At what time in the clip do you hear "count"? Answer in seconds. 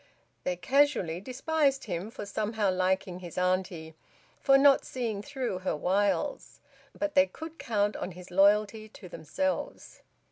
7.59-7.95